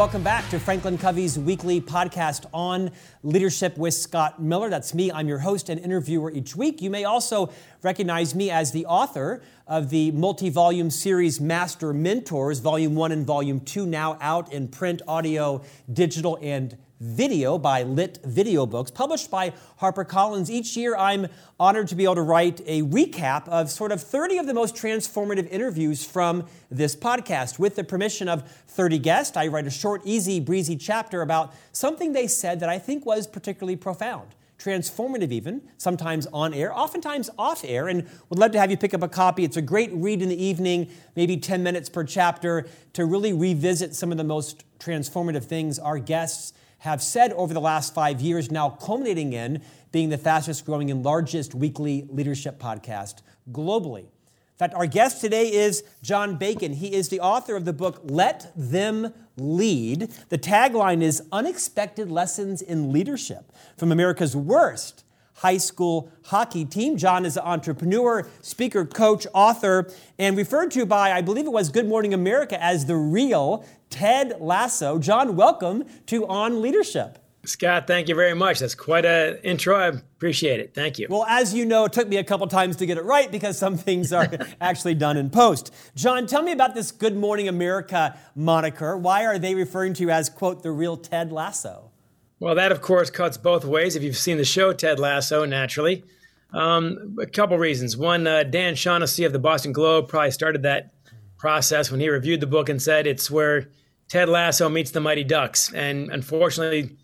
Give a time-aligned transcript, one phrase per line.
[0.00, 2.90] welcome back to Franklin Covey's weekly podcast on
[3.22, 4.70] leadership with Scott Miller.
[4.70, 5.12] That's me.
[5.12, 6.80] I'm your host and interviewer each week.
[6.80, 7.52] You may also
[7.82, 13.26] recognize me as the author of the multi volume series Master Mentors, Volume 1 and
[13.26, 15.60] Volume 2, now out in print, audio,
[15.92, 20.50] digital, and video by Lit Video Books, published by HarperCollins.
[20.50, 24.36] Each year, I'm honored to be able to write a recap of sort of 30
[24.36, 27.58] of the most transformative interviews from this podcast.
[27.58, 32.12] With the permission of 30 guests, I write a short, easy, breezy chapter about something
[32.12, 34.34] they said that I think was particularly profound.
[34.58, 38.92] Transformative, even, sometimes on air, oftentimes off air, and would love to have you pick
[38.92, 39.42] up a copy.
[39.42, 43.94] It's a great read in the evening, maybe 10 minutes per chapter, to really revisit
[43.94, 48.50] some of the most transformative things our guests have said over the last five years,
[48.50, 49.62] now culminating in
[49.92, 54.04] being the fastest growing and largest weekly leadership podcast globally.
[54.04, 56.74] In fact, our guest today is John Bacon.
[56.74, 60.10] He is the author of the book Let Them Lead.
[60.28, 65.04] The tagline is Unexpected Lessons in Leadership from America's Worst
[65.40, 66.98] high school hockey team.
[66.98, 71.70] John is an entrepreneur, speaker, coach, author, and referred to by, I believe it was
[71.70, 74.98] Good Morning America, as the real Ted Lasso.
[74.98, 77.18] John, welcome to On Leadership.
[77.44, 78.58] Scott, thank you very much.
[78.58, 79.74] That's quite an intro.
[79.74, 80.74] I appreciate it.
[80.74, 81.06] Thank you.
[81.08, 83.58] Well, as you know, it took me a couple times to get it right because
[83.58, 84.30] some things are
[84.60, 85.74] actually done in post.
[85.94, 88.96] John, tell me about this Good Morning America moniker.
[88.96, 91.90] Why are they referring to you as, quote, the real Ted Lasso?
[92.38, 93.96] Well, that, of course, cuts both ways.
[93.96, 96.04] If you've seen the show Ted Lasso, naturally.
[96.52, 97.96] Um, a couple reasons.
[97.96, 100.92] One, uh, Dan Shaughnessy of the Boston Globe probably started that
[101.38, 103.68] process when he reviewed the book and said it's where
[104.10, 105.72] Ted Lasso meets the Mighty Ducks.
[105.72, 106.96] And unfortunately,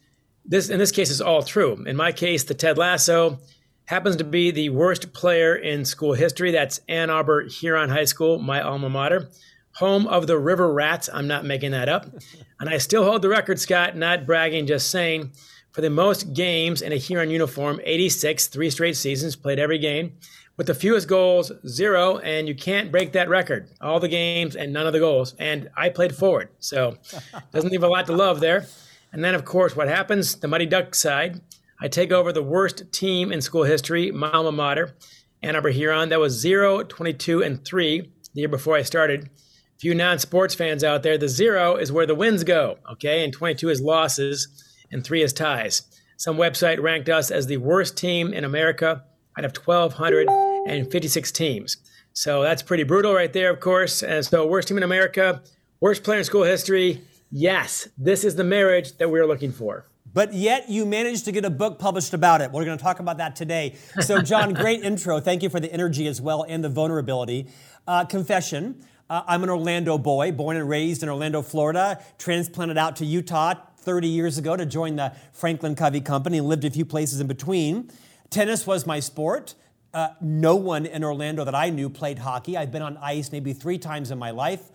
[0.45, 1.85] this in this case is all true.
[1.87, 3.39] In my case, the Ted Lasso
[3.87, 6.51] happens to be the worst player in school history.
[6.51, 9.29] That's Ann Arbor Huron High School, my alma mater,
[9.77, 11.09] home of the River Rats.
[11.13, 12.07] I'm not making that up.
[12.59, 15.33] And I still hold the record, Scott, not bragging, just saying,
[15.73, 20.15] for the most games in a Huron uniform, 86, three straight seasons, played every game
[20.57, 23.69] with the fewest goals, zero, and you can't break that record.
[23.81, 25.35] All the games and none of the goals.
[25.39, 26.97] And I played forward, so
[27.53, 28.67] doesn't leave a lot to love there.
[29.13, 30.37] And then, of course, what happens?
[30.37, 31.41] The Mighty Duck side.
[31.81, 34.95] I take over the worst team in school history, my alma mater,
[35.43, 36.09] Ann Arbor Huron.
[36.09, 39.25] That was 0, 22, and 3 the year before I started.
[39.25, 43.23] A few non sports fans out there, the zero is where the wins go, okay?
[43.23, 44.49] And 22 is losses,
[44.91, 45.83] and 3 is ties.
[46.17, 49.05] Some website ranked us as the worst team in America
[49.39, 51.77] out of 1,256 teams.
[52.13, 54.03] So that's pretty brutal right there, of course.
[54.03, 55.43] And so, worst team in America,
[55.81, 57.03] worst player in school history.
[57.31, 59.87] Yes, this is the marriage that we're looking for.
[60.15, 62.51] But yet you managed to get a book published about it.
[62.51, 63.75] We're going to talk about that today.
[64.01, 65.21] So, John, great intro.
[65.21, 67.49] Thank you for the energy as well and the vulnerability.
[67.87, 68.83] Uh, confession.
[69.11, 73.55] Uh, I'm an Orlando boy, born and raised in Orlando, Florida, transplanted out to Utah
[73.77, 77.91] 30 years ago to join the Franklin Covey Company lived a few places in between.
[78.31, 79.55] Tennis was my sport.
[79.95, 82.57] Uh, no one in Orlando that I knew played hockey.
[82.57, 84.71] I've been on ice maybe three times in my life.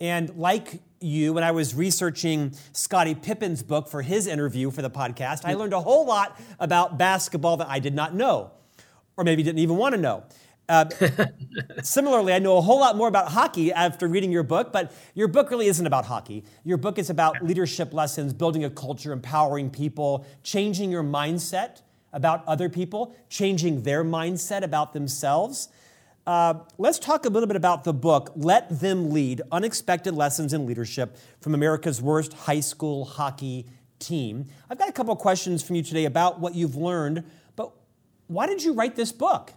[0.00, 4.90] And like you, when I was researching Scottie Pippen's book for his interview for the
[4.90, 8.50] podcast, I learned a whole lot about basketball that I did not know,
[9.16, 10.24] or maybe didn't even want to know.
[10.68, 10.86] Uh,
[11.82, 15.28] similarly, I know a whole lot more about hockey after reading your book, but your
[15.28, 16.44] book really isn't about hockey.
[16.64, 21.82] Your book is about leadership lessons, building a culture, empowering people, changing your mindset
[22.14, 25.68] about other people, changing their mindset about themselves.
[26.26, 30.64] Uh, let's talk a little bit about the book, Let Them Lead Unexpected Lessons in
[30.64, 33.66] Leadership from America's Worst High School Hockey
[33.98, 34.46] Team.
[34.70, 37.24] I've got a couple of questions from you today about what you've learned,
[37.56, 37.72] but
[38.28, 39.52] why did you write this book?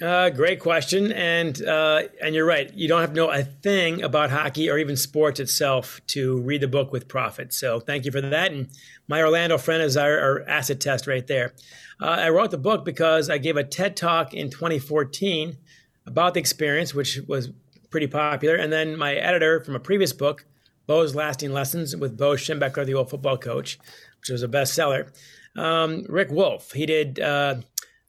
[0.00, 2.72] Uh, great question, and uh, and you're right.
[2.72, 6.62] You don't have to know a thing about hockey or even sports itself to read
[6.62, 7.52] the book with profit.
[7.52, 8.52] So thank you for that.
[8.52, 8.68] And
[9.06, 11.52] my Orlando friend is our, our acid test right there.
[12.00, 15.58] Uh, I wrote the book because I gave a TED talk in 2014
[16.06, 17.50] about the experience, which was
[17.90, 20.46] pretty popular, and then my editor from a previous book,
[20.86, 23.78] Bo's Lasting Lessons with Bo Schembechler, the old football coach,
[24.18, 25.12] which was a bestseller.
[25.54, 27.20] Um, Rick Wolff, he did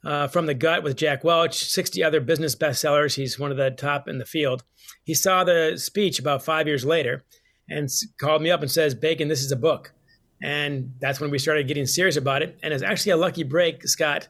[0.04, 3.14] uh, From the Gut with Jack Welch, 60 other business bestsellers.
[3.14, 4.64] He's one of the top in the field.
[5.02, 7.24] He saw the speech about five years later
[7.68, 7.88] and
[8.20, 9.92] called me up and says, Bacon, this is a book.
[10.42, 12.58] And that's when we started getting serious about it.
[12.62, 14.28] And it's actually a lucky break, Scott,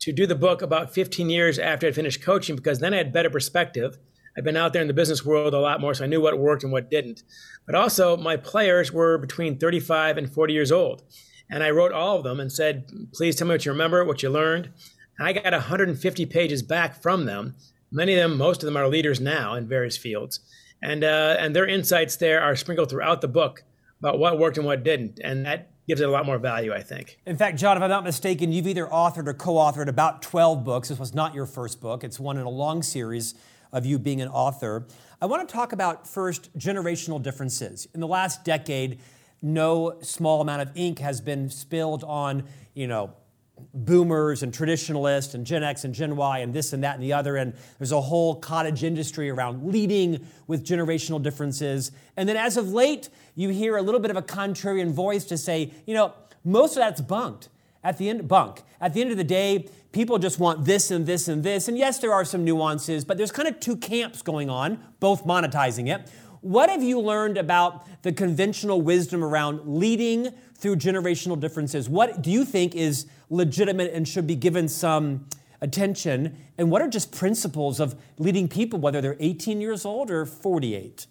[0.00, 3.12] to do the book about 15 years after I finished coaching because then I had
[3.12, 3.98] better perspective.
[4.36, 6.38] I've been out there in the business world a lot more, so I knew what
[6.38, 7.22] worked and what didn't.
[7.64, 11.02] But also, my players were between 35 and 40 years old.
[11.50, 14.22] And I wrote all of them and said, please tell me what you remember, what
[14.22, 14.70] you learned.
[15.18, 17.54] I got 150 pages back from them.
[17.90, 20.40] Many of them, most of them are leaders now in various fields.
[20.82, 23.64] And, uh, and their insights there are sprinkled throughout the book
[24.00, 25.20] about what worked and what didn't.
[25.22, 27.18] And that gives it a lot more value, I think.
[27.26, 30.64] In fact, John, if I'm not mistaken, you've either authored or co authored about 12
[30.64, 30.88] books.
[30.88, 33.34] This was not your first book, it's one in a long series
[33.72, 34.86] of you being an author.
[35.20, 37.88] I want to talk about first generational differences.
[37.94, 39.00] In the last decade,
[39.42, 43.12] no small amount of ink has been spilled on, you know,
[43.72, 47.12] boomers and traditionalists and Gen X and Gen Y and this and that and the
[47.12, 47.36] other.
[47.36, 51.92] And there's a whole cottage industry around leading with generational differences.
[52.16, 55.38] And then as of late, you hear a little bit of a contrarian voice to
[55.38, 56.14] say, you know,
[56.44, 57.48] most of that's bunked.
[57.82, 58.62] At the end, bunk.
[58.80, 61.68] At the end of the day, people just want this and this and this.
[61.68, 65.24] And yes, there are some nuances, but there's kind of two camps going on, both
[65.24, 66.10] monetizing it.
[66.40, 71.88] What have you learned about the conventional wisdom around leading through generational differences?
[71.88, 75.26] What do you think is legitimate and should be given some
[75.60, 76.36] attention?
[76.58, 81.06] And what are just principles of leading people, whether they're 18 years old or 48?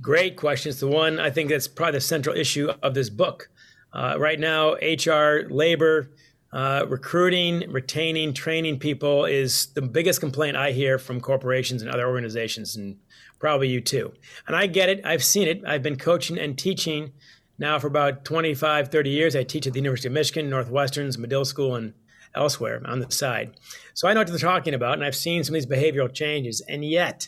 [0.00, 0.70] Great question.
[0.70, 3.50] It's the one I think that's probably the central issue of this book.
[3.92, 6.10] Uh, right now, HR, labor,
[6.52, 12.06] uh, recruiting, retaining, training people is the biggest complaint I hear from corporations and other
[12.06, 12.98] organizations, and
[13.42, 14.14] probably you too.
[14.46, 15.00] And I get it.
[15.04, 15.62] I've seen it.
[15.66, 17.12] I've been coaching and teaching
[17.58, 19.34] now for about 25, 30 years.
[19.34, 21.92] I teach at the University of Michigan, Northwestern's, Medill School, and
[22.36, 23.56] elsewhere on the side.
[23.94, 26.62] So I know what they're talking about, and I've seen some of these behavioral changes.
[26.68, 27.26] And yet,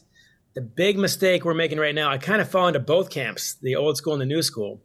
[0.55, 3.75] the big mistake we're making right now, I kind of fall into both camps, the
[3.75, 4.81] old school and the new school.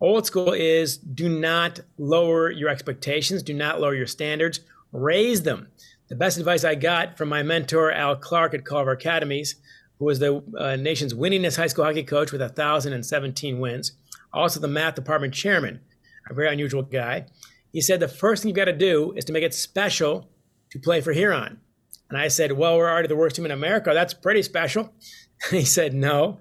[0.00, 4.60] Old school is do not lower your expectations, do not lower your standards,
[4.92, 5.70] raise them.
[6.06, 9.56] The best advice I got from my mentor, Al Clark at Culver Academies,
[9.98, 13.92] who was the uh, nation's winningest high school hockey coach with 1,017 wins,
[14.32, 15.80] also the math department chairman,
[16.28, 17.26] a very unusual guy.
[17.72, 20.28] He said the first thing you've got to do is to make it special
[20.70, 21.60] to play for Huron.
[22.08, 23.90] And I said, Well, we're already the worst team in America.
[23.92, 24.92] That's pretty special.
[25.50, 26.40] he said, No.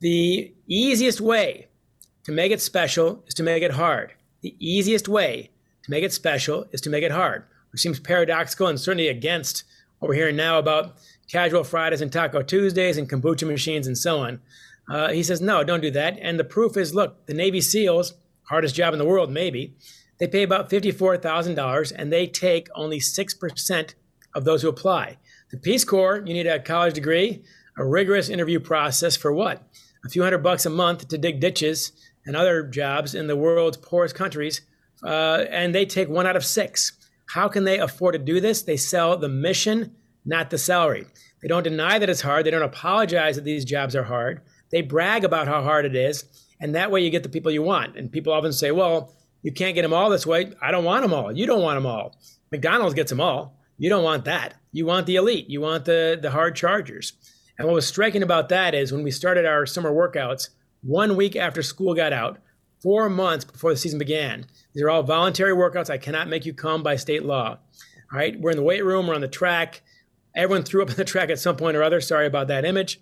[0.00, 1.68] The easiest way
[2.24, 4.12] to make it special is to make it hard.
[4.42, 5.50] The easiest way
[5.82, 9.64] to make it special is to make it hard, which seems paradoxical and certainly against
[9.98, 10.98] what we're hearing now about
[11.30, 14.40] casual Fridays and Taco Tuesdays and kombucha machines and so on.
[14.90, 16.18] Uh, he says, no, don't do that.
[16.20, 18.14] And the proof is look, the Navy SEALs,
[18.44, 19.74] hardest job in the world, maybe,
[20.18, 23.94] they pay about $54,000 and they take only 6%
[24.34, 25.18] of those who apply.
[25.50, 27.42] The Peace Corps, you need a college degree,
[27.76, 29.62] a rigorous interview process for what?
[30.04, 31.92] A few hundred bucks a month to dig ditches
[32.26, 34.60] and other jobs in the world's poorest countries,
[35.02, 36.92] uh, and they take one out of six.
[37.30, 38.62] How can they afford to do this?
[38.62, 41.06] They sell the mission, not the salary.
[41.42, 42.44] They don't deny that it's hard.
[42.44, 44.42] They don't apologize that these jobs are hard.
[44.70, 46.24] They brag about how hard it is,
[46.60, 47.96] and that way you get the people you want.
[47.96, 50.52] And people often say, well, you can't get them all this way.
[50.60, 51.32] I don't want them all.
[51.32, 52.16] You don't want them all.
[52.50, 53.58] McDonald's gets them all.
[53.78, 54.54] You don't want that.
[54.72, 55.48] You want the elite.
[55.48, 57.12] You want the, the hard chargers.
[57.56, 60.50] And what was striking about that is when we started our summer workouts,
[60.82, 62.38] one week after school got out,
[62.82, 65.90] four months before the season began, these are all voluntary workouts.
[65.90, 67.58] I cannot make you come by state law.
[68.12, 69.82] All right, we're in the weight room, we're on the track.
[70.38, 72.00] Everyone threw up on the track at some point or other.
[72.00, 72.98] Sorry about that image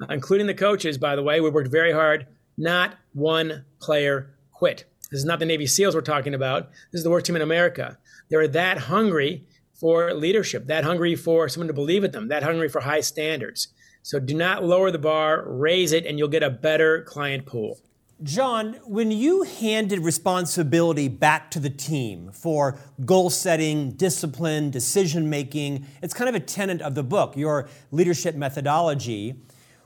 [0.00, 1.40] uh, including the coaches, by the way.
[1.40, 2.26] We worked very hard.
[2.56, 4.84] Not one player quit.
[5.10, 6.70] This is not the Navy SEALs we're talking about.
[6.92, 7.98] This is the worst team in America.
[8.28, 12.68] They're that hungry for leadership, that hungry for someone to believe in them, that hungry
[12.68, 13.68] for high standards.
[14.02, 17.80] So do not lower the bar, raise it, and you'll get a better client pool.
[18.22, 25.86] John, when you handed responsibility back to the team for goal setting, discipline, decision making,
[26.02, 29.36] it's kind of a tenet of the book, your leadership methodology.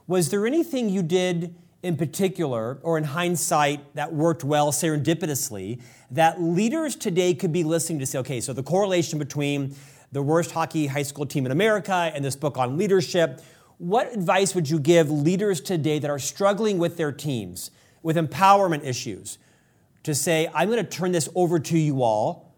[0.09, 6.41] Was there anything you did in particular, or in hindsight, that worked well serendipitously, that
[6.41, 9.77] leaders today could be listening to say, okay, so the correlation between
[10.11, 13.43] the worst hockey high school team in America and this book on leadership,
[13.77, 17.71] what advice would you give leaders today that are struggling with their teams,
[18.05, 19.39] with empowerment issues,
[20.05, 22.55] to say, I'm going to turn this over to you all?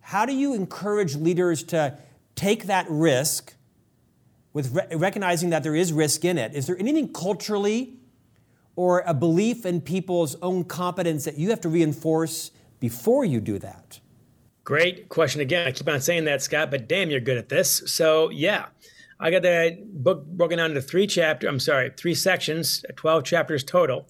[0.00, 1.98] How do you encourage leaders to
[2.34, 3.54] take that risk?
[4.52, 7.94] with re- recognizing that there is risk in it, is there anything culturally
[8.76, 13.58] or a belief in people's own competence that you have to reinforce before you do
[13.58, 14.00] that?
[14.64, 15.66] Great question again.
[15.66, 17.82] I keep on saying that, Scott, but damn, you're good at this.
[17.86, 18.66] So, yeah,
[19.18, 21.48] I got that book broken down into three chapters.
[21.48, 24.06] I'm sorry, three sections, 12 chapters total.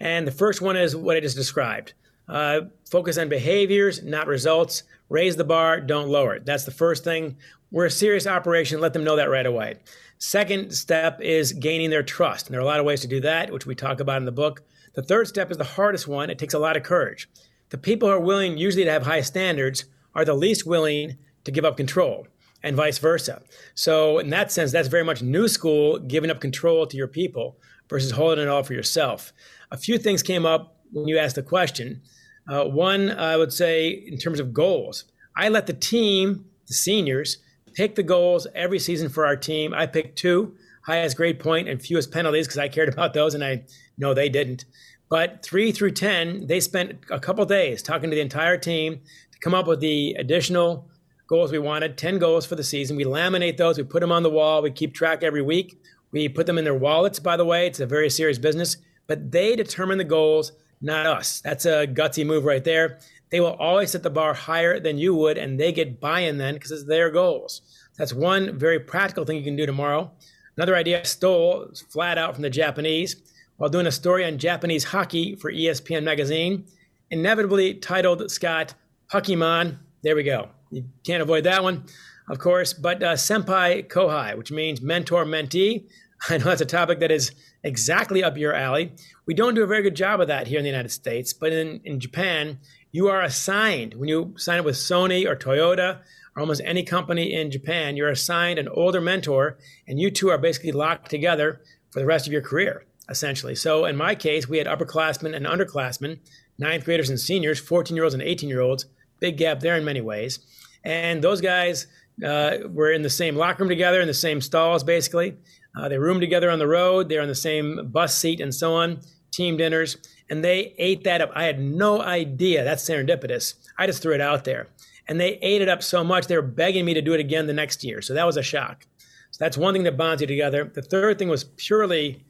[0.00, 1.94] And the first one is what I just described.
[2.28, 4.82] Uh, focus on behaviors, not results.
[5.08, 6.44] Raise the bar, don't lower it.
[6.44, 7.36] That's the first thing.
[7.70, 8.80] We're a serious operation.
[8.80, 9.76] Let them know that right away.
[10.18, 12.46] Second step is gaining their trust.
[12.46, 14.24] And there are a lot of ways to do that, which we talk about in
[14.24, 14.62] the book.
[14.94, 16.28] The third step is the hardest one.
[16.28, 17.28] It takes a lot of courage.
[17.70, 21.52] The people who are willing usually to have high standards are the least willing to
[21.52, 22.26] give up control
[22.62, 23.42] and vice versa.
[23.74, 27.56] So, in that sense, that's very much new school, giving up control to your people
[27.88, 29.32] versus holding it all for yourself.
[29.70, 32.02] A few things came up when you asked the question.
[32.48, 35.04] Uh, one, I would say, in terms of goals,
[35.36, 37.38] I let the team, the seniors,
[37.74, 39.74] pick the goals every season for our team.
[39.74, 43.44] I picked two highest grade point and fewest penalties because I cared about those, and
[43.44, 43.64] I
[43.98, 44.64] know they didn't.
[45.10, 49.00] But three through 10, they spent a couple days talking to the entire team
[49.32, 50.88] to come up with the additional
[51.28, 52.96] goals we wanted 10 goals for the season.
[52.96, 55.78] We laminate those, we put them on the wall, we keep track every week.
[56.10, 57.66] We put them in their wallets, by the way.
[57.66, 61.40] It's a very serious business, but they determine the goals, not us.
[61.40, 63.00] That's a gutsy move right there.
[63.30, 66.38] They will always set the bar higher than you would, and they get buy in
[66.38, 67.62] then because it's their goals.
[67.96, 70.12] That's one very practical thing you can do tomorrow.
[70.56, 73.16] Another idea I stole flat out from the Japanese
[73.56, 76.64] while doing a story on Japanese hockey for ESPN magazine,
[77.10, 78.74] inevitably titled Scott
[79.10, 79.78] Pokemon.
[80.02, 80.48] There we go.
[80.70, 81.84] You can't avoid that one,
[82.28, 82.72] of course.
[82.72, 85.88] But uh, senpai kohai, which means mentor mentee.
[86.28, 87.32] I know that's a topic that is
[87.62, 88.92] exactly up your alley.
[89.26, 91.52] We don't do a very good job of that here in the United States, but
[91.52, 92.58] in, in Japan,
[92.90, 95.98] you are assigned when you sign up with Sony or Toyota
[96.34, 100.38] or almost any company in Japan, you're assigned an older mentor, and you two are
[100.38, 101.60] basically locked together
[101.90, 103.54] for the rest of your career essentially.
[103.54, 106.18] So in my case, we had upperclassmen and underclassmen,
[106.58, 108.86] ninth graders and seniors, 14 year olds and 18 year olds.
[109.20, 110.38] Big gap there in many ways.
[110.84, 111.86] And those guys
[112.24, 115.36] uh, were in the same locker room together, in the same stalls, basically.
[115.78, 117.08] Uh, they roomed together on the road.
[117.08, 119.96] They're on the same bus seat and so on, team dinners.
[120.28, 121.30] And they ate that up.
[121.34, 122.64] I had no idea.
[122.64, 123.54] That's serendipitous.
[123.78, 124.68] I just threw it out there.
[125.06, 127.46] And they ate it up so much, they were begging me to do it again
[127.46, 128.02] the next year.
[128.02, 128.86] So that was a shock.
[129.30, 130.64] So that's one thing that bonds you together.
[130.64, 132.24] The third thing was purely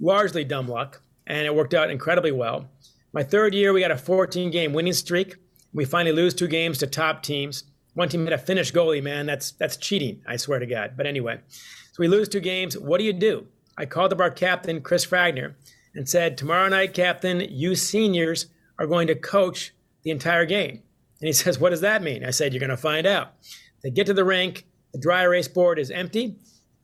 [0.00, 2.68] largely dumb luck, and it worked out incredibly well.
[3.12, 5.36] My third year, we got a 14 game winning streak.
[5.74, 7.64] We finally lose two games to top teams.
[7.94, 9.26] One team had a Finnish goalie, man.
[9.26, 10.94] That's that's cheating, I swear to God.
[10.96, 11.40] But anyway,
[11.92, 12.76] so we lose two games.
[12.76, 13.46] What do you do?
[13.76, 15.54] I called up our captain, Chris Fragner,
[15.94, 18.46] and said, Tomorrow night, Captain, you seniors
[18.78, 20.82] are going to coach the entire game.
[21.20, 22.24] And he says, What does that mean?
[22.24, 23.34] I said, You're going to find out.
[23.82, 26.36] They get to the rink, the dry erase board is empty.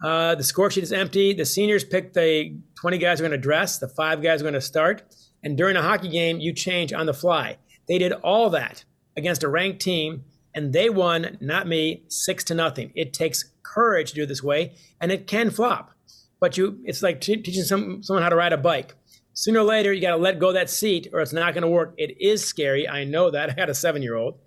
[0.02, 1.32] Uh, the score sheet is empty.
[1.32, 4.44] The seniors pick the 20 guys who are going to dress, the five guys are
[4.44, 5.02] going to start.
[5.42, 7.56] And during a hockey game, you change on the fly.
[7.88, 8.84] They did all that
[9.16, 10.24] against a ranked team,
[10.54, 12.92] and they won, not me, six to nothing.
[12.94, 15.92] It takes courage to do it this way, and it can flop.
[16.40, 18.94] But you, it's like t- teaching some, someone how to ride a bike.
[19.34, 21.68] Sooner or later, you got to let go that seat, or it's not going to
[21.68, 21.94] work.
[21.96, 22.88] It is scary.
[22.88, 23.50] I know that.
[23.56, 24.38] I had a seven-year-old.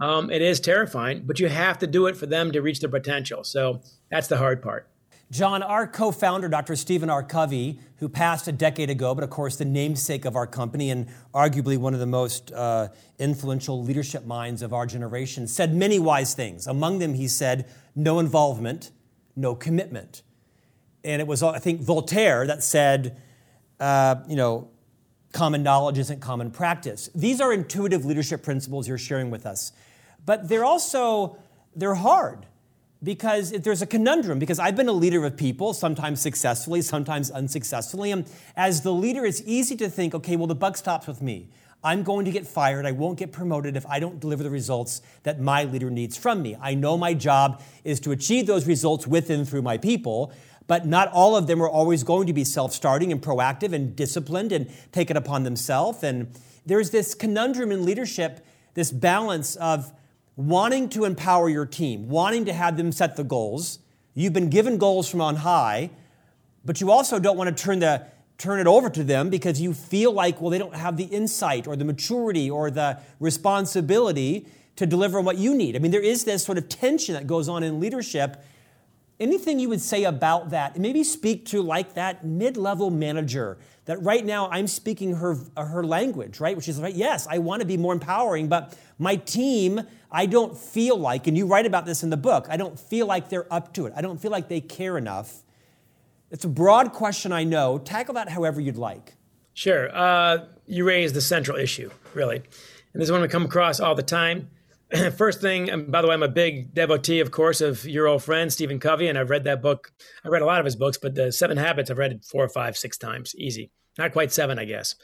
[0.00, 2.90] Um, it is terrifying, but you have to do it for them to reach their
[2.90, 3.44] potential.
[3.44, 4.88] So that's the hard part.
[5.30, 6.74] John, our co founder, Dr.
[6.74, 7.22] Stephen R.
[7.22, 11.06] Covey, who passed a decade ago, but of course the namesake of our company and
[11.32, 16.34] arguably one of the most uh, influential leadership minds of our generation, said many wise
[16.34, 16.66] things.
[16.66, 18.90] Among them, he said, no involvement,
[19.36, 20.22] no commitment.
[21.04, 23.16] And it was, I think, Voltaire that said,
[23.78, 24.68] uh, you know,
[25.32, 27.08] common knowledge isn't common practice.
[27.14, 29.70] These are intuitive leadership principles you're sharing with us,
[30.26, 31.38] but they're also,
[31.76, 32.46] they're hard
[33.02, 38.10] because there's a conundrum because i've been a leader of people sometimes successfully sometimes unsuccessfully
[38.10, 41.48] and as the leader it's easy to think okay well the buck stops with me.
[41.82, 42.84] I'm going to get fired.
[42.84, 46.42] I won't get promoted if i don't deliver the results that my leader needs from
[46.42, 46.56] me.
[46.60, 50.32] I know my job is to achieve those results with and through my people
[50.66, 54.52] but not all of them are always going to be self-starting and proactive and disciplined
[54.52, 56.04] and take it upon themselves.
[56.04, 56.30] And
[56.64, 59.92] there's this conundrum in leadership this balance of
[60.48, 63.78] wanting to empower your team, wanting to have them set the goals.
[64.14, 65.90] You've been given goals from on high,
[66.64, 68.06] but you also don't want to turn the
[68.38, 71.66] turn it over to them because you feel like well they don't have the insight
[71.66, 75.76] or the maturity or the responsibility to deliver what you need.
[75.76, 78.42] I mean there is this sort of tension that goes on in leadership.
[79.20, 80.78] Anything you would say about that?
[80.78, 86.40] Maybe speak to like that mid-level manager that right now I'm speaking her her language,
[86.40, 86.56] right?
[86.56, 90.56] Which is right, yes, I want to be more empowering, but my team I don't
[90.56, 93.52] feel like, and you write about this in the book, I don't feel like they're
[93.52, 93.92] up to it.
[93.94, 95.42] I don't feel like they care enough.
[96.30, 97.78] It's a broad question, I know.
[97.78, 99.14] Tackle that however you'd like.
[99.54, 99.94] Sure.
[99.94, 102.36] Uh, you raise the central issue, really.
[102.36, 104.48] And this is one we come across all the time.
[105.16, 108.24] First thing, and by the way, I'm a big devotee, of course, of your old
[108.24, 109.92] friend, Stephen Covey, and I've read that book.
[110.24, 112.48] I read a lot of his books, but the Seven Habits, I've read four or
[112.48, 113.70] five, six times, easy.
[113.98, 114.96] Not quite seven, I guess.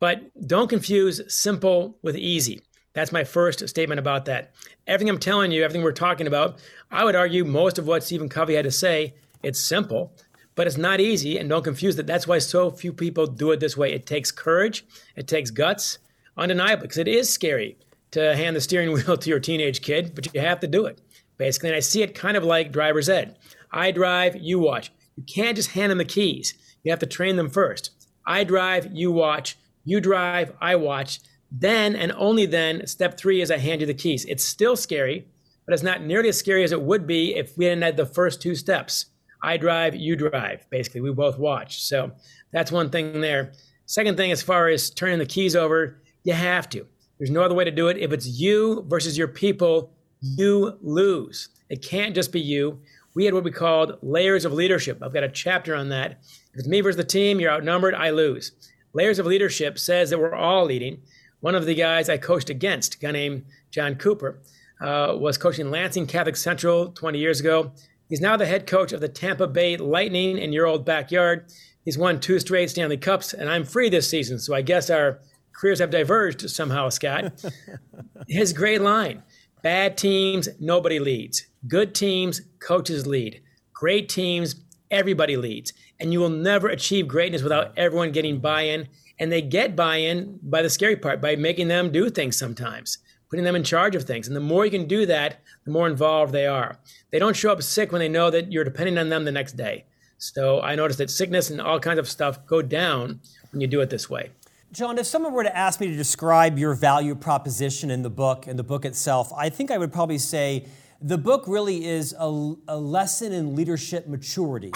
[0.00, 2.62] But don't confuse simple with easy.
[2.94, 4.54] That's my first statement about that.
[4.86, 6.58] Everything I'm telling you, everything we're talking about,
[6.90, 10.14] I would argue most of what Stephen Covey had to say, it's simple,
[10.54, 11.36] but it's not easy.
[11.36, 12.06] And don't confuse that.
[12.06, 13.92] That's why so few people do it this way.
[13.92, 15.98] It takes courage, it takes guts,
[16.38, 17.76] undeniably, because it is scary
[18.12, 21.00] to hand the steering wheel to your teenage kid, but you have to do it,
[21.38, 21.70] basically.
[21.70, 23.36] And I see it kind of like driver's ed.
[23.72, 24.92] I drive, you watch.
[25.16, 26.54] You can't just hand them the keys.
[26.82, 27.90] You have to train them first.
[28.26, 31.20] I drive, you watch, You drive, I watch.
[31.50, 34.24] Then and only then, step three is I hand you the keys.
[34.26, 35.28] It's still scary,
[35.64, 38.04] but it's not nearly as scary as it would be if we hadn't had the
[38.04, 39.06] first two steps.
[39.42, 40.66] I drive, you drive.
[40.70, 41.82] Basically, we both watch.
[41.82, 42.10] So
[42.52, 43.52] that's one thing there.
[43.86, 46.84] Second thing, as far as turning the keys over, you have to.
[47.18, 47.96] There's no other way to do it.
[47.96, 51.48] If it's you versus your people, you lose.
[51.68, 52.80] It can't just be you.
[53.14, 55.02] We had what we called layers of leadership.
[55.02, 56.18] I've got a chapter on that.
[56.52, 58.52] If it's me versus the team, you're outnumbered, I lose.
[58.92, 61.00] Layers of leadership says that we're all leading.
[61.40, 64.40] One of the guys I coached against, a guy named John Cooper,
[64.80, 67.72] uh, was coaching Lansing Catholic Central 20 years ago.
[68.08, 71.46] He's now the head coach of the Tampa Bay Lightning in your old backyard.
[71.84, 74.38] He's won two straight Stanley Cups, and I'm free this season.
[74.38, 75.20] So I guess our
[75.56, 77.44] careers have diverged somehow, Scott.
[78.28, 79.22] His great line
[79.62, 81.46] bad teams, nobody leads.
[81.66, 83.42] Good teams, coaches lead.
[83.72, 84.54] Great teams,
[84.90, 85.72] everybody leads.
[85.98, 88.86] And you will never achieve greatness without everyone getting buy in.
[89.18, 92.98] And they get buy in by the scary part, by making them do things sometimes,
[93.28, 94.28] putting them in charge of things.
[94.28, 96.78] And the more you can do that, the more involved they are.
[97.10, 99.56] They don't show up sick when they know that you're depending on them the next
[99.56, 99.86] day.
[100.18, 103.20] So I noticed that sickness and all kinds of stuff go down
[103.50, 104.30] when you do it this way.
[104.72, 108.46] John, if someone were to ask me to describe your value proposition in the book
[108.46, 110.66] and the book itself, I think I would probably say
[111.00, 114.72] the book really is a, a lesson in leadership maturity.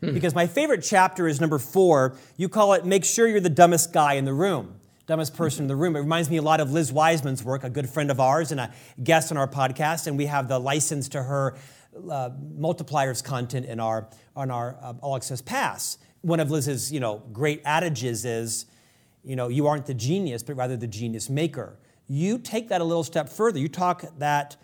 [0.00, 0.14] Hmm.
[0.14, 2.16] Because my favorite chapter is number four.
[2.36, 5.68] You call it Make Sure You're the Dumbest Guy in the Room, dumbest person in
[5.68, 5.94] the room.
[5.94, 8.60] It reminds me a lot of Liz Wiseman's work, a good friend of ours and
[8.60, 8.72] a
[9.02, 10.06] guest on our podcast.
[10.06, 11.56] And we have the license to her
[12.10, 15.98] uh, multipliers content in our, on our uh, All Access Pass.
[16.22, 18.66] One of Liz's you know, great adages is,
[19.26, 21.76] you know, you aren't the genius, but rather the genius maker.
[22.06, 23.58] You take that a little step further.
[23.58, 24.56] You talk that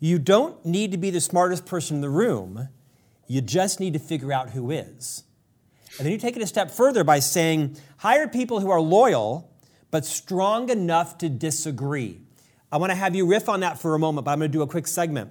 [0.00, 2.68] you don't need to be the smartest person in the room,
[3.28, 5.22] you just need to figure out who is.
[5.98, 9.52] And then you take it a step further by saying, hire people who are loyal,
[9.90, 12.20] but strong enough to disagree.
[12.70, 14.56] I want to have you riff on that for a moment, but I'm going to
[14.56, 15.30] do a quick segment.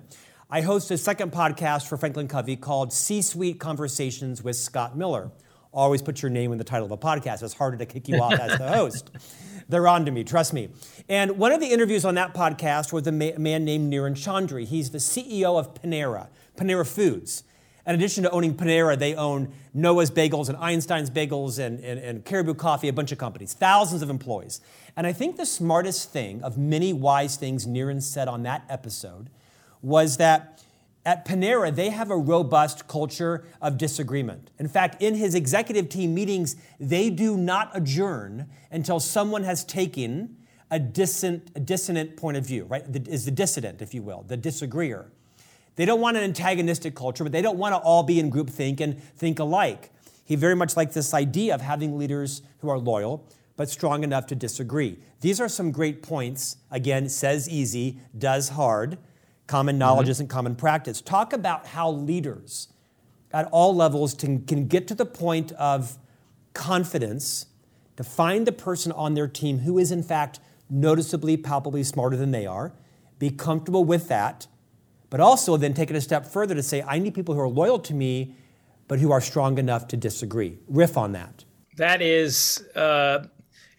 [0.49, 5.31] I host a second podcast for Franklin Covey called C Suite Conversations with Scott Miller
[5.71, 7.43] always put your name in the title of a podcast.
[7.43, 9.11] It's harder to kick you off as the host.
[9.69, 10.69] They're on to me, trust me.
[11.09, 14.65] And one of the interviews on that podcast was a man named Niren Chaudhary.
[14.65, 17.43] He's the CEO of Panera, Panera Foods.
[17.85, 22.25] In addition to owning Panera, they own Noah's Bagels and Einstein's Bagels and, and, and
[22.25, 24.59] Caribou Coffee, a bunch of companies, thousands of employees.
[24.97, 29.29] And I think the smartest thing of many wise things Niren said on that episode
[29.81, 30.61] was that
[31.07, 34.51] at Panera, they have a robust culture of disagreement.
[34.59, 40.35] In fact, in his executive team meetings, they do not adjourn until someone has taken
[40.69, 42.91] a dissonant, a dissonant point of view, right?
[42.91, 45.09] The, is the dissident, if you will, the disagreeer.
[45.77, 48.81] They don't want an antagonistic culture, but they don't want to all be in groupthink
[48.81, 49.91] and think alike.
[50.25, 54.27] He very much liked this idea of having leaders who are loyal, but strong enough
[54.27, 54.99] to disagree.
[55.21, 56.57] These are some great points.
[56.69, 58.97] Again, says easy, does hard.
[59.47, 60.11] Common knowledge mm-hmm.
[60.11, 61.01] isn't common practice.
[61.01, 62.67] Talk about how leaders
[63.31, 65.97] at all levels can, can get to the point of
[66.53, 67.47] confidence
[67.95, 72.31] to find the person on their team who is, in fact, noticeably, palpably smarter than
[72.31, 72.73] they are,
[73.19, 74.47] be comfortable with that,
[75.09, 77.49] but also then take it a step further to say, I need people who are
[77.49, 78.35] loyal to me,
[78.87, 80.57] but who are strong enough to disagree.
[80.67, 81.45] Riff on that.
[81.77, 83.25] That is, uh,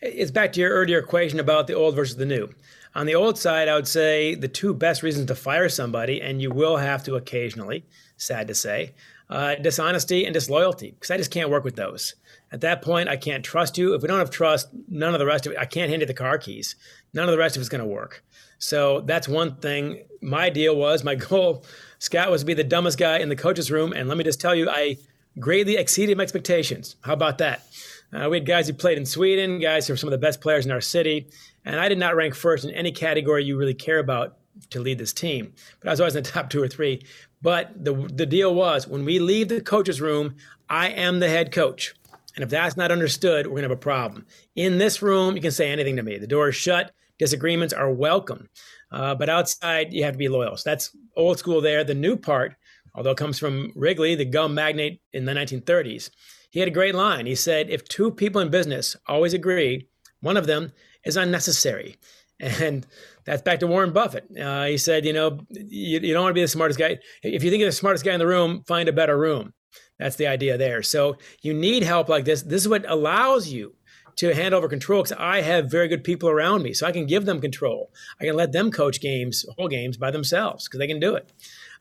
[0.01, 2.49] it's back to your earlier equation about the old versus the new.
[2.95, 6.41] On the old side, I would say the two best reasons to fire somebody, and
[6.43, 7.85] you will have to occasionally,
[8.17, 8.95] sad to say,
[9.31, 12.15] uh, dishonesty and disloyalty, because I just can't work with those.
[12.51, 13.95] At that point, I can't trust you.
[13.95, 16.07] If we don't have trust, none of the rest of it, I can't hand you
[16.07, 16.77] the car keys.
[17.13, 18.25] None of the rest of it's going to work.
[18.59, 20.05] So that's one thing.
[20.23, 21.65] My deal was, my goal,
[21.99, 23.93] Scott, was to be the dumbest guy in the coach's room.
[23.93, 24.97] And let me just tell you, I
[25.39, 26.97] greatly exceeded my expectations.
[27.03, 27.67] How about that?
[28.13, 30.41] Uh, we had guys who played in Sweden, guys who were some of the best
[30.41, 31.29] players in our city.
[31.65, 34.39] And I did not rank first in any category you really care about
[34.71, 35.53] to lead this team.
[35.81, 37.03] But I was always in the top two or three.
[37.43, 40.37] But the, the deal was when we leave the coach's room,
[40.69, 41.95] I am the head coach.
[42.35, 44.27] And if that's not understood, we're going to have a problem.
[44.55, 46.19] In this room, you can say anything to me.
[46.19, 46.93] The door is shut.
[47.19, 48.49] Disagreements are welcome.
[48.91, 50.57] Uh, but outside, you have to be loyal.
[50.57, 51.85] So that's old school there.
[51.85, 52.55] The new part,
[52.95, 56.11] although it comes from Wrigley, the gum magnate in the 1930s,
[56.51, 57.27] he had a great line.
[57.27, 59.89] He said, If two people in business always agree,
[60.21, 60.73] one of them
[61.05, 61.97] is unnecessary.
[62.41, 62.87] And
[63.25, 64.31] that's back to Warren Buffett.
[64.41, 66.99] Uh, he said, you know, you, you don't want to be the smartest guy.
[67.21, 69.53] If you think you're the smartest guy in the room, find a better room.
[69.99, 70.85] That's the idea there.
[70.85, 72.43] So you need help like this.
[72.43, 73.75] This is what allows you
[74.19, 76.75] to hand over control because I have very good people around me.
[76.75, 77.93] So I can give them control.
[78.21, 81.33] I can let them coach games, whole games by themselves because they can do it.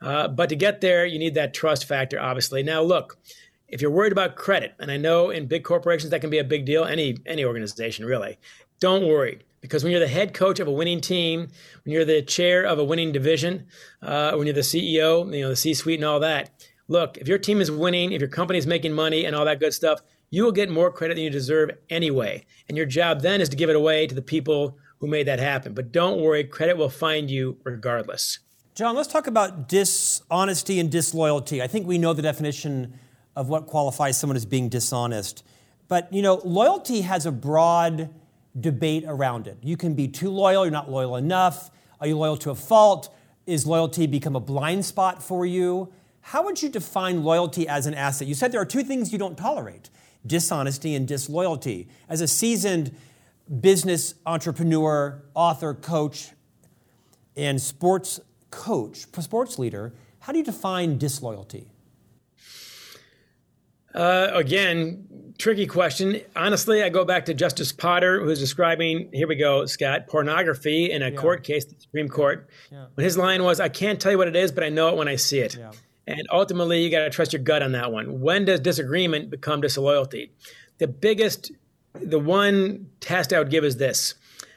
[0.01, 2.61] Uh, but to get there, you need that trust factor, obviously.
[2.61, 3.17] Now, look,
[3.67, 6.43] if you're worried about credit, and I know in big corporations that can be a
[6.43, 8.37] big deal, any any organization really,
[8.79, 11.47] don't worry because when you're the head coach of a winning team,
[11.83, 13.65] when you're the chair of a winning division,
[14.01, 16.51] uh, when you're the CEO, you know the C-suite and all that.
[16.87, 19.59] Look, if your team is winning, if your company is making money and all that
[19.59, 19.99] good stuff,
[20.29, 22.45] you will get more credit than you deserve anyway.
[22.67, 25.39] And your job then is to give it away to the people who made that
[25.39, 25.73] happen.
[25.73, 28.39] But don't worry, credit will find you regardless.
[28.73, 31.61] John, let's talk about dishonesty and disloyalty.
[31.61, 32.99] I think we know the definition
[33.37, 35.45] of what qualifies someone as being dishonest.
[35.87, 38.09] But, you know, loyalty has a broad
[38.59, 39.59] debate around it.
[39.61, 41.69] You can be too loyal, you're not loyal enough.
[42.01, 43.15] Are you loyal to a fault?
[43.45, 45.93] Is loyalty become a blind spot for you?
[46.21, 48.27] How would you define loyalty as an asset?
[48.27, 49.91] You said there are two things you don't tolerate
[50.25, 51.87] dishonesty and disloyalty.
[52.09, 52.93] As a seasoned
[53.61, 56.31] business entrepreneur, author, coach,
[57.35, 58.19] and sports
[58.49, 61.71] coach, sports leader, how do you define disloyalty?
[63.97, 66.21] Uh, again, tricky question.
[66.35, 71.01] Honestly, I go back to Justice Potter, who's describing, here we go, Scott, pornography in
[71.01, 71.15] a yeah.
[71.15, 72.47] court case, the Supreme Court.
[72.71, 72.85] Yeah.
[72.95, 74.97] But his line was, I can't tell you what it is, but I know it
[74.97, 75.55] when I see it.
[75.55, 75.71] Yeah.
[76.05, 78.21] And ultimately, you got to trust your gut on that one.
[78.21, 80.31] When does disagreement become disloyalty?
[80.77, 81.51] The biggest,
[81.93, 84.13] the one test I would give is this.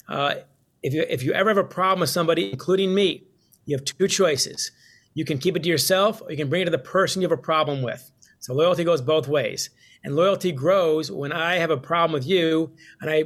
[0.06, 0.34] Uh,
[0.82, 3.24] if, you, if you ever have a problem with somebody, including me,
[3.64, 4.70] you have two choices.
[5.14, 7.28] You can keep it to yourself, or you can bring it to the person you
[7.28, 8.12] have a problem with.
[8.40, 9.70] So loyalty goes both ways.
[10.02, 13.24] And loyalty grows when I have a problem with you and I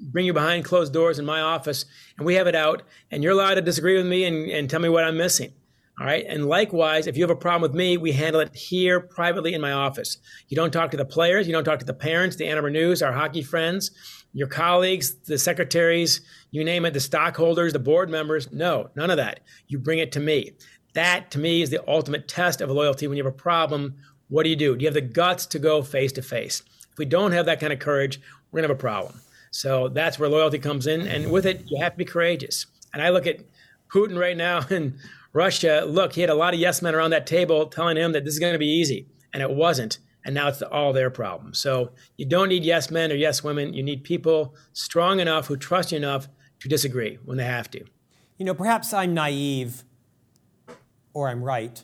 [0.00, 1.84] bring you behind closed doors in my office
[2.18, 4.80] and we have it out and you're allowed to disagree with me and, and tell
[4.80, 5.52] me what I'm missing.
[6.00, 6.24] All right.
[6.26, 9.60] And likewise, if you have a problem with me, we handle it here privately in
[9.60, 10.18] my office.
[10.48, 12.70] You don't talk to the players, you don't talk to the parents, the Ann Arbor
[12.70, 13.90] News, our hockey friends,
[14.32, 18.50] your colleagues, the secretaries, you name it, the stockholders, the board members.
[18.50, 19.40] No, none of that.
[19.68, 20.52] You bring it to me.
[20.94, 23.06] That to me is the ultimate test of loyalty.
[23.06, 23.96] When you have a problem,
[24.32, 24.74] what do you do?
[24.74, 26.62] Do you have the guts to go face to face?
[26.90, 28.18] If we don't have that kind of courage,
[28.50, 29.20] we're going to have a problem.
[29.50, 31.02] So that's where loyalty comes in.
[31.02, 32.64] And with it, you have to be courageous.
[32.94, 33.40] And I look at
[33.92, 34.98] Putin right now in
[35.34, 35.84] Russia.
[35.86, 38.32] Look, he had a lot of yes men around that table telling him that this
[38.32, 39.98] is going to be easy, and it wasn't.
[40.24, 41.52] And now it's all their problem.
[41.52, 43.74] So you don't need yes men or yes women.
[43.74, 46.28] You need people strong enough who trust you enough
[46.60, 47.84] to disagree when they have to.
[48.38, 49.84] You know, perhaps I'm naive
[51.12, 51.82] or I'm right.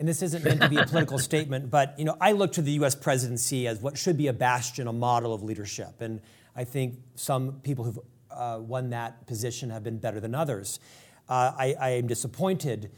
[0.00, 2.62] And this isn't meant to be a political statement, but you know, I look to
[2.62, 2.94] the U.S.
[2.94, 6.00] presidency as what should be a bastion, a model of leadership.
[6.00, 6.22] And
[6.56, 7.98] I think some people who've
[8.30, 10.80] uh, won that position have been better than others.
[11.28, 12.90] Uh, I, I, am disappointed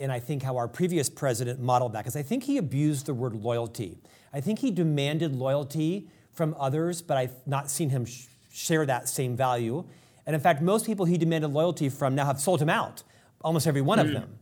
[0.00, 3.14] in, I think, how our previous president modeled that, because I think he abused the
[3.14, 3.98] word loyalty.
[4.32, 9.08] I think he demanded loyalty from others, but I've not seen him sh- share that
[9.08, 9.84] same value.
[10.26, 13.04] And in fact, most people he demanded loyalty from now have sold him out,
[13.42, 14.02] almost every one mm.
[14.02, 14.37] of them.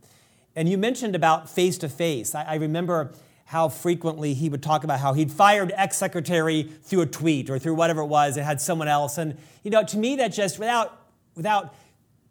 [0.57, 2.33] And you mentioned about face to face.
[2.33, 3.13] I remember
[3.45, 7.59] how frequently he would talk about how he'd fired ex secretary through a tweet or
[7.59, 9.19] through whatever it was and had someone else.
[9.19, 10.99] And, you know, to me, that just, without,
[11.35, 11.75] without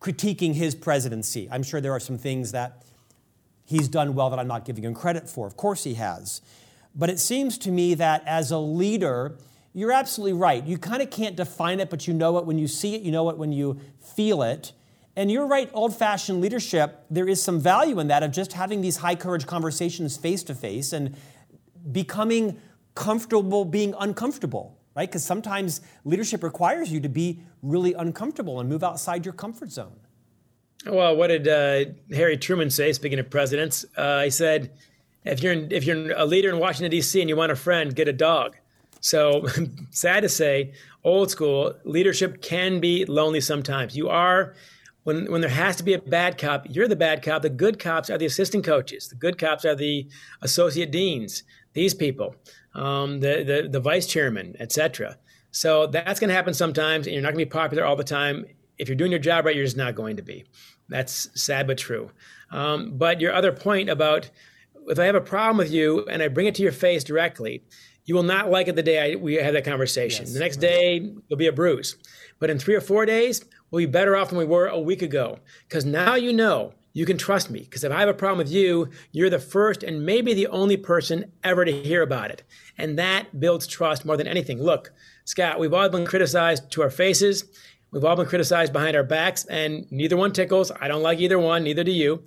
[0.01, 1.49] critiquing his presidency.
[1.53, 2.83] I'm sure there are some things that
[3.65, 5.47] he's done well that I'm not giving him credit for.
[5.47, 6.43] Of course he has.
[6.97, 9.37] But it seems to me that as a leader,
[9.73, 10.67] you're absolutely right.
[10.67, 13.13] You kind of can't define it, but you know it when you see it, you
[13.13, 14.73] know it when you feel it.
[15.17, 18.83] And you're right, old fashioned leadership, there is some value in that of just having
[18.83, 21.17] these high courage conversations face to face and
[21.91, 22.61] becoming
[22.95, 25.09] comfortable being uncomfortable right?
[25.09, 29.93] Because sometimes leadership requires you to be really uncomfortable and move outside your comfort zone.
[30.87, 32.93] Well, what did uh, Harry Truman say?
[32.93, 34.73] Speaking of presidents, uh, he said,
[35.25, 37.21] "If you're in, if you're a leader in Washington D.C.
[37.21, 38.57] and you want a friend, get a dog."
[39.01, 39.47] So,
[39.91, 40.73] sad to say,
[41.05, 43.97] old school leadership can be lonely sometimes.
[43.97, 44.55] You are
[45.07, 47.43] when when there has to be a bad cop, you're the bad cop.
[47.43, 49.09] The good cops are the assistant coaches.
[49.09, 50.09] The good cops are the
[50.43, 51.45] associate deans.
[51.75, 52.35] These people
[52.77, 55.17] um, the, the, the vice chairman, etc.
[55.51, 58.05] So that's going to happen sometimes, and you're not going to be popular all the
[58.05, 58.45] time.
[58.79, 60.45] If you're doing your job right, you're just not going to be.
[60.89, 62.11] That's sad but true.
[62.51, 64.31] Um, but your other point about
[64.89, 67.65] if I have a problem with you and I bring it to your face directly,
[68.05, 70.27] you will not like it the day I, we have that conversation.
[70.27, 70.69] Yes, the next right.
[70.69, 71.97] day, there'll be a bruise.
[72.39, 73.45] But in three or four days,
[73.77, 77.05] we'll be better off than we were a week ago because now you know you
[77.05, 80.07] can trust me because if I have a problem with you, you're the first and
[80.07, 82.43] maybe the only person ever to hear about it.
[82.79, 84.63] And that builds trust more than anything.
[84.63, 84.93] Look,
[85.27, 87.45] Scott, we've all been criticized to our faces.
[87.91, 90.73] We've all been criticized behind our backs, and neither one tickles.
[90.81, 92.23] I don't like either one, neither do you.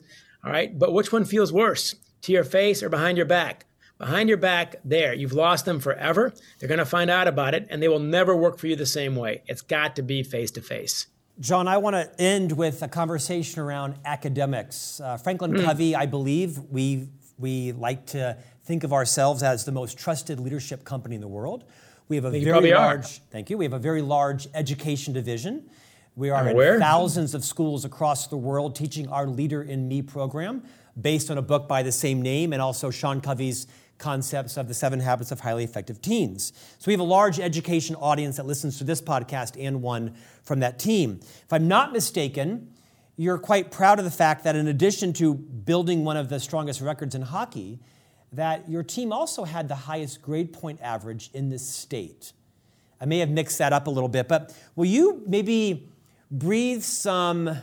[0.46, 0.78] All right.
[0.78, 3.66] But which one feels worse, to your face or behind your back?
[3.98, 6.32] Behind your back, there, you've lost them forever.
[6.58, 8.86] They're going to find out about it, and they will never work for you the
[8.86, 9.42] same way.
[9.48, 11.08] It's got to be face to face.
[11.40, 15.00] John, I want to end with a conversation around academics.
[15.00, 15.64] Uh, Franklin mm.
[15.64, 20.84] Covey, I believe, we We like to think of ourselves as the most trusted leadership
[20.84, 21.64] company in the world.
[22.10, 22.86] We have a You very probably are.
[22.88, 23.58] large, thank you.
[23.58, 25.70] We have a very large education division.
[26.18, 30.64] We are in thousands of schools across the world teaching our Leader in Me program
[31.00, 33.68] based on a book by the same name and also Sean Covey's
[34.00, 36.54] concepts of the seven habits of highly effective teens.
[36.80, 40.62] So we have a large education audience that listens to this podcast and one from
[40.62, 41.20] that team.
[41.22, 42.74] If I'm not mistaken,
[43.18, 46.82] you're quite proud of the fact that in addition to building one of the strongest
[46.82, 47.80] records in hockey,
[48.32, 52.32] that your team also had the highest grade point average in this state.
[53.02, 55.90] I may have mixed that up a little bit, but will you maybe
[56.32, 57.58] breathe some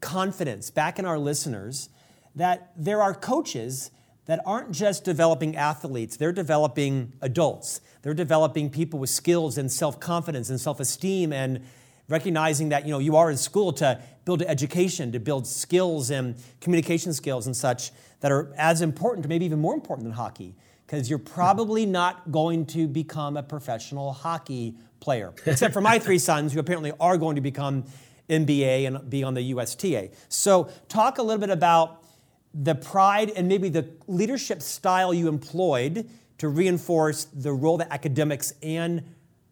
[0.00, 1.88] confidence back in our listeners
[2.34, 3.90] that there are coaches
[4.32, 7.82] that aren't just developing athletes, they're developing adults.
[8.00, 11.62] They're developing people with skills and self-confidence and self-esteem and
[12.08, 16.34] recognizing that you know you are in school to build education, to build skills and
[16.62, 17.90] communication skills and such
[18.20, 20.54] that are as important, or maybe even more important than hockey,
[20.86, 26.18] because you're probably not going to become a professional hockey player, except for my three
[26.30, 27.84] sons who apparently are going to become
[28.30, 30.08] NBA and be on the USTA.
[30.30, 32.01] So, talk a little bit about
[32.54, 38.52] the pride and maybe the leadership style you employed to reinforce the role that academics
[38.62, 39.02] and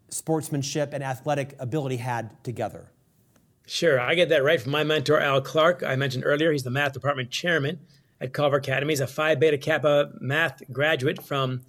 [0.08, 2.90] sportsmanship and athletic ability had together.
[3.66, 5.84] Sure, I get that right from my mentor, Al Clark.
[5.84, 7.78] I mentioned earlier, he's the math department chairman
[8.20, 8.92] at Culver Academy.
[8.92, 11.62] He's a Phi Beta Kappa math graduate from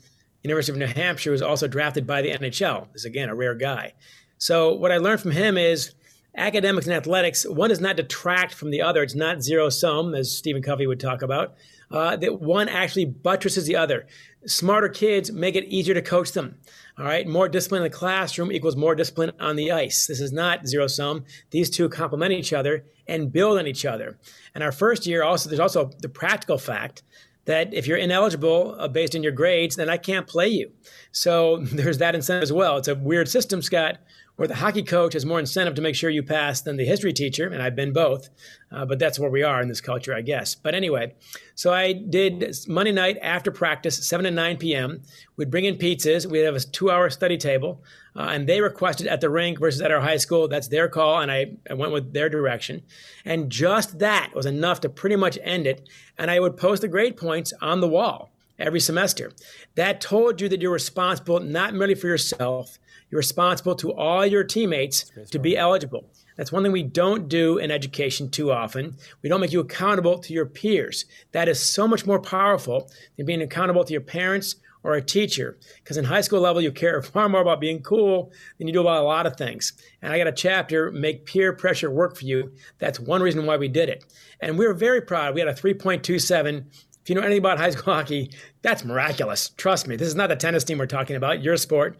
[0.44, 2.92] University of New Hampshire, who was also drafted by the NHL.
[2.92, 3.94] This is, again, a rare guy.
[4.40, 5.94] So what I learned from him is
[6.36, 9.04] academics and athletics, one does not detract from the other.
[9.04, 11.56] It's not zero sum, as Stephen Covey would talk about.
[11.90, 14.08] Uh, that one actually buttresses the other.
[14.46, 16.58] Smarter kids make it easier to coach them.
[16.98, 20.08] All right, more discipline in the classroom equals more discipline on the ice.
[20.08, 21.26] This is not zero sum.
[21.50, 24.18] These two complement each other and build on each other.
[24.56, 27.04] And our first year, also, there's also the practical fact
[27.46, 30.72] that if you're ineligible uh, based on your grades, then I can't play you.
[31.12, 32.78] So there's that incentive as well.
[32.78, 33.98] It's a weird system, Scott,
[34.42, 37.14] where the hockey coach has more incentive to make sure you pass than the history
[37.14, 38.30] teacher, and I've been both.
[38.72, 40.56] Uh, but that's where we are in this culture, I guess.
[40.56, 41.14] But anyway,
[41.54, 45.04] so I did Monday night after practice, 7 to 9 p.m.
[45.36, 46.26] We'd bring in pizzas.
[46.26, 47.84] We'd have a two-hour study table,
[48.16, 50.48] uh, and they requested at the rink versus at our high school.
[50.48, 52.82] That's their call, and I, I went with their direction.
[53.24, 55.88] And just that was enough to pretty much end it.
[56.18, 59.34] And I would post the grade points on the wall every semester.
[59.76, 62.80] That told you that you're responsible not merely for yourself,
[63.12, 66.10] you're responsible to all your teammates to be eligible.
[66.38, 68.96] That's one thing we don't do in education too often.
[69.22, 71.06] We don't make you accountable to your peers.
[71.34, 75.58] That is so much more powerful than being accountable to your parents or a teacher.
[75.76, 78.82] Because in high school level, you care far more about being cool than you do
[78.82, 79.74] about a lot of things.
[80.02, 82.54] And I got a chapter, Make Peer Pressure Work for You.
[82.80, 84.06] That's one reason why we did it.
[84.40, 85.36] And we were very proud.
[85.36, 86.66] We had a 3.27
[87.04, 88.30] if you know anything about high school hockey,
[88.62, 89.50] that's miraculous.
[89.58, 91.98] Trust me, this is not the tennis team we're talking about, your sport.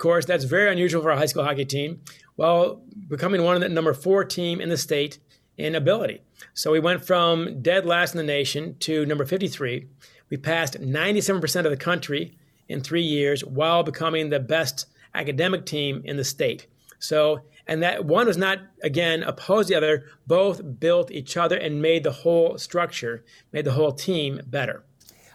[0.00, 2.00] Course, that's very unusual for a high school hockey team.
[2.38, 5.18] Well, becoming one of the number four team in the state
[5.58, 6.22] in ability.
[6.54, 9.86] So we went from dead last in the nation to number 53.
[10.30, 16.00] We passed 97% of the country in three years while becoming the best academic team
[16.06, 16.66] in the state.
[16.98, 20.04] So, and that one was not, again, opposed the other.
[20.26, 24.82] Both built each other and made the whole structure, made the whole team better.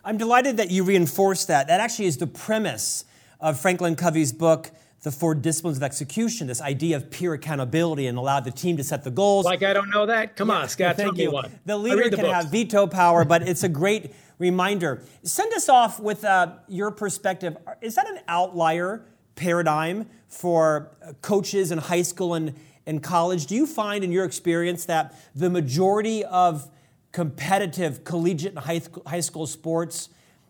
[0.04, 1.68] I'm delighted that you reinforced that.
[1.68, 3.06] That actually is the premise
[3.40, 4.72] of Franklin Covey's book,
[5.02, 8.84] The Four Disciplines of Execution, this idea of peer accountability and allow the team to
[8.84, 9.46] set the goals.
[9.46, 10.36] Like I don't know that?
[10.36, 11.32] Come on, Scott, Thank you.
[11.32, 11.60] one.
[11.66, 12.36] The leader the can books.
[12.44, 15.02] have veto power, but it's a great reminder.
[15.24, 17.58] Send us off with uh, your perspective.
[17.82, 22.54] Is that an outlier paradigm for uh, coaches in high school and,
[22.86, 23.46] and college?
[23.46, 26.70] Do you find in your experience that the majority of
[27.12, 30.10] competitive collegiate and high, high school sports,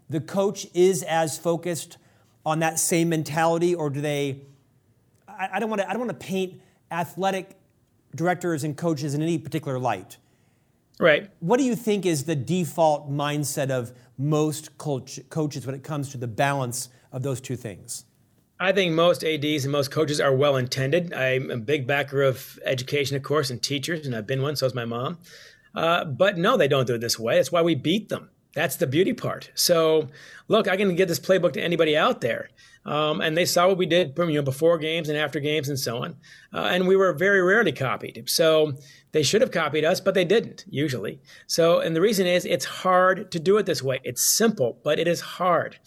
[0.10, 1.98] the coach is as focused
[2.46, 4.42] on that same mentality, or do they?
[5.28, 5.90] I, I don't want to.
[5.90, 7.58] I don't want to paint athletic
[8.16, 10.18] directors and coaches in any particular light.
[11.00, 11.30] Right.
[11.40, 16.10] What do you think is the default mindset of most coach, coaches when it comes
[16.12, 18.06] to the balance of those two things?
[18.58, 21.12] I think most ADs and most coaches are well intended.
[21.14, 24.66] I'm a big backer of education, of course, and teachers, and I've been one, so
[24.66, 25.18] is my mom.
[25.74, 27.36] Uh, but no, they don't do it this way.
[27.36, 28.30] That's why we beat them.
[28.56, 29.52] That's the beauty part.
[29.54, 30.10] So,
[30.48, 32.50] look, I can get this playbook to anybody out there.
[32.86, 35.78] Um, and they saw what we did you know, before games and after games and
[35.78, 36.16] so on.
[36.54, 38.30] Uh, and we were very rarely copied.
[38.30, 38.74] So
[39.12, 41.20] they should have copied us, but they didn't usually.
[41.48, 44.00] So, and the reason is it's hard to do it this way.
[44.04, 45.78] It's simple, but it is hard.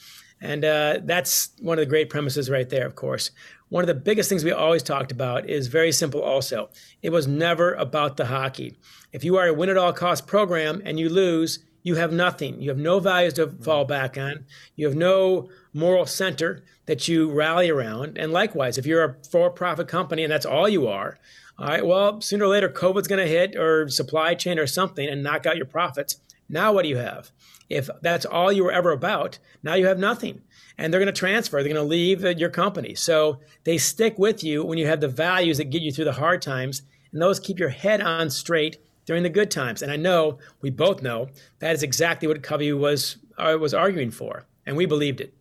[0.40, 3.31] And uh, that's one of the great premises right there, of course.
[3.70, 6.70] One of the biggest things we always talked about is very simple also.
[7.02, 8.76] It was never about the hockey.
[9.12, 12.61] If you are a win at all cost program and you lose, you have nothing.
[12.61, 13.62] You have no values to mm-hmm.
[13.62, 14.45] fall back on.
[14.77, 18.19] You have no moral center that you rally around.
[18.19, 21.19] And likewise, if you're a for profit company and that's all you are,
[21.59, 25.09] all right, well, sooner or later, COVID's going to hit or supply chain or something
[25.09, 26.19] and knock out your profits.
[26.49, 27.31] Now, what do you have?
[27.69, 30.43] If that's all you were ever about, now you have nothing.
[30.79, 32.95] And they're going to transfer, they're going to leave your company.
[32.95, 36.12] So they stick with you when you have the values that get you through the
[36.12, 39.81] hard times, and those keep your head on straight during the good times.
[39.81, 44.11] And I know, we both know, that is exactly what Covey was, uh, was arguing
[44.11, 45.33] for, and we believed it.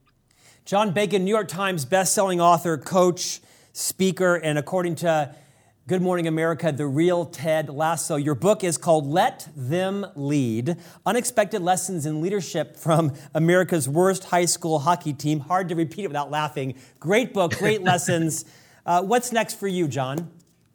[0.63, 3.41] John Bacon, New York Times bestselling author, coach,
[3.73, 5.35] speaker, and according to
[5.85, 8.15] Good Morning America, The Real Ted Lasso.
[8.15, 14.45] Your book is called Let Them Lead Unexpected Lessons in Leadership from America's Worst High
[14.45, 15.41] School Hockey Team.
[15.41, 16.75] Hard to repeat it without laughing.
[17.01, 18.45] Great book, great lessons.
[18.85, 20.31] Uh, what's next for you, John?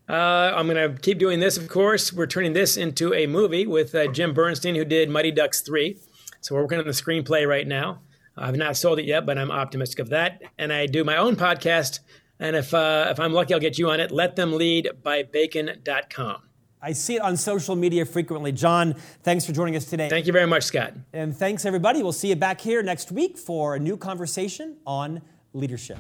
[0.09, 2.13] Uh, I'm going to keep doing this, of course.
[2.13, 5.97] We're turning this into a movie with uh, Jim Burnstein, who did Mighty Ducks 3.
[6.41, 8.01] So we're working on the screenplay right now.
[8.37, 10.43] I've not sold it yet, but I'm optimistic of that.
[10.59, 12.01] And I do my own podcast.
[12.41, 14.11] And if, uh, if I'm lucky, I'll get you on it.
[14.11, 16.43] Let them lead by bacon.com.
[16.85, 18.51] I see it on social media frequently.
[18.51, 20.09] John, thanks for joining us today.
[20.09, 20.95] Thank you very much, Scott.
[21.13, 22.03] And thanks, everybody.
[22.03, 25.99] We'll see you back here next week for a new conversation on leadership.